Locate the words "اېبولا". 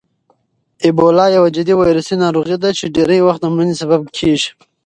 0.85-1.25